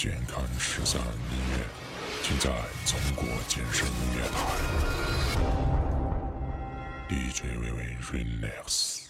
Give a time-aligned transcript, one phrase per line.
[0.00, 1.58] 健康十三音乐，
[2.22, 2.50] 尽在
[2.86, 4.34] 中国健身音乐台。
[7.06, 9.09] DJ 微微 Relax。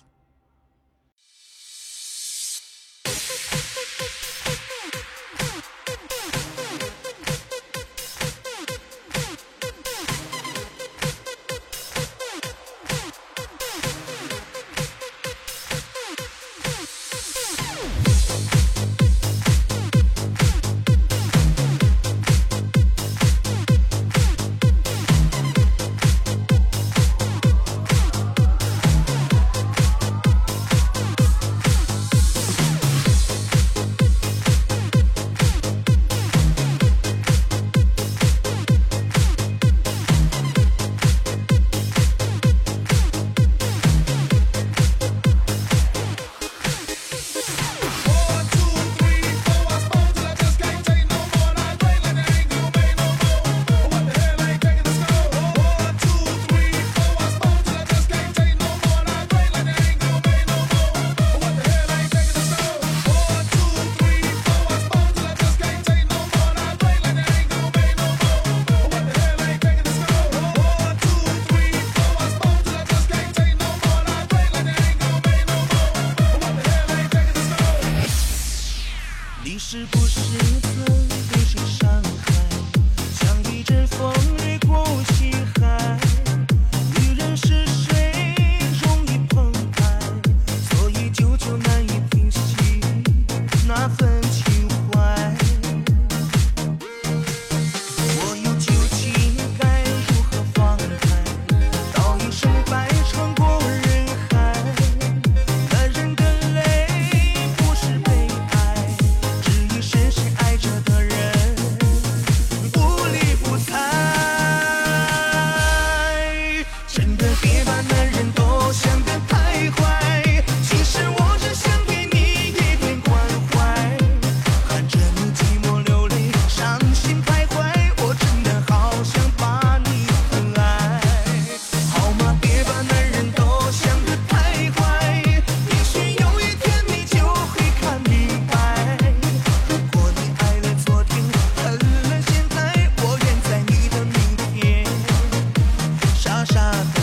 [146.47, 147.00] shot.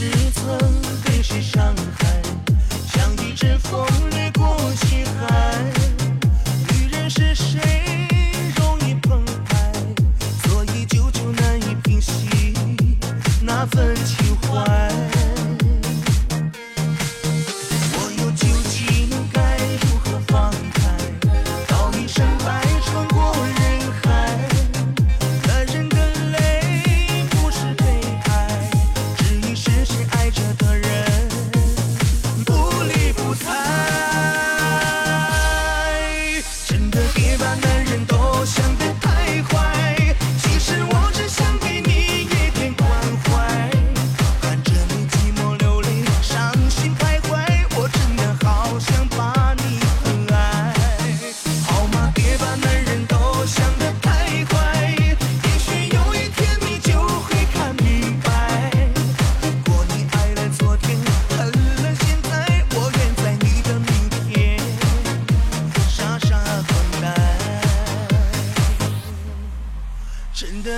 [0.00, 0.56] 是曾
[1.04, 2.22] 被谁伤害
[2.86, 5.60] 像一阵风掠过心海。
[6.70, 7.58] 女人是谁
[8.54, 9.72] 容易澎湃
[10.44, 12.54] 所以久久难以平息
[13.42, 15.17] 那份情怀。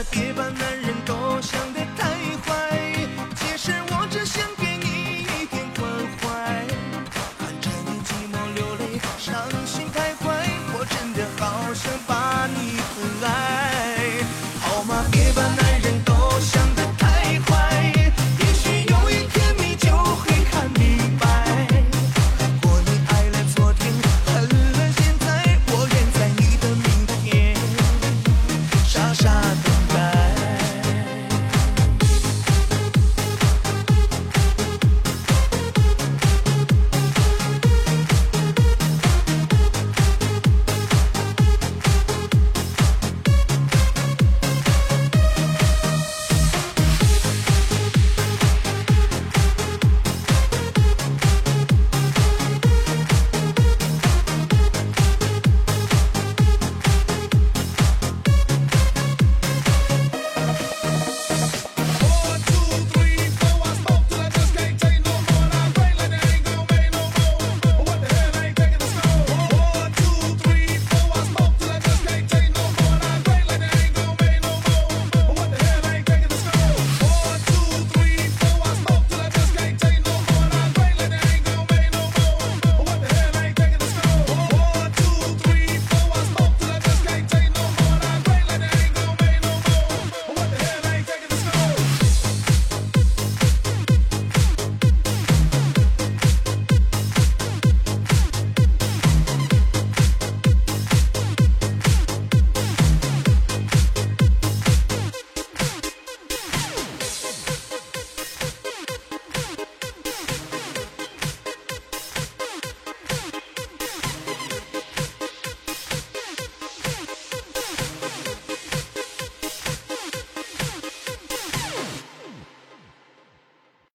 [0.04, 1.69] 别把男人都想